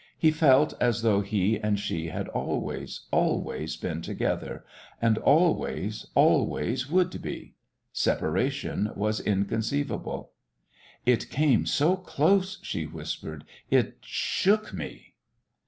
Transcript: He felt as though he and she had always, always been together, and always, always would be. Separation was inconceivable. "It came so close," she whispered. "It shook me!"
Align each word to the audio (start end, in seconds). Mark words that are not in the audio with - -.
He 0.17 0.31
felt 0.31 0.73
as 0.81 1.03
though 1.03 1.21
he 1.21 1.59
and 1.59 1.79
she 1.79 2.07
had 2.07 2.27
always, 2.29 3.01
always 3.11 3.77
been 3.77 4.01
together, 4.01 4.65
and 4.99 5.19
always, 5.19 6.07
always 6.15 6.89
would 6.89 7.21
be. 7.21 7.53
Separation 7.93 8.89
was 8.95 9.19
inconceivable. 9.19 10.31
"It 11.05 11.29
came 11.29 11.67
so 11.67 11.97
close," 11.97 12.57
she 12.63 12.87
whispered. 12.87 13.43
"It 13.69 13.97
shook 14.01 14.73
me!" 14.73 15.13